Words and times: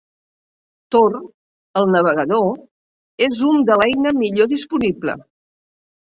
Tor 0.95 1.17
El 1.81 1.85
navegador 1.97 3.27
és 3.27 3.43
un 3.51 3.61
de 3.69 3.79
l'eina 3.83 4.15
millor 4.25 4.53
disponible. 4.57 5.19